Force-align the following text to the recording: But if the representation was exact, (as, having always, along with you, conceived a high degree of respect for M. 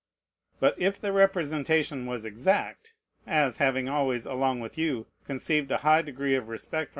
But 0.59 0.73
if 0.79 0.99
the 0.99 1.11
representation 1.11 2.07
was 2.07 2.25
exact, 2.25 2.95
(as, 3.27 3.57
having 3.57 3.87
always, 3.87 4.25
along 4.25 4.59
with 4.59 4.75
you, 4.75 5.05
conceived 5.27 5.69
a 5.69 5.77
high 5.85 6.01
degree 6.01 6.33
of 6.33 6.49
respect 6.49 6.89
for 6.89 6.89
M. 6.89 6.89